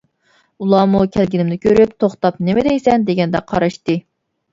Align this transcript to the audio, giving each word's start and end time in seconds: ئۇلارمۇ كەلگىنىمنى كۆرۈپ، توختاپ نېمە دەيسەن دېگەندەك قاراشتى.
ئۇلارمۇ 0.63 1.01
كەلگىنىمنى 1.15 1.57
كۆرۈپ، 1.65 1.93
توختاپ 2.03 2.39
نېمە 2.47 2.63
دەيسەن 2.69 3.05
دېگەندەك 3.11 3.47
قاراشتى. 3.53 3.99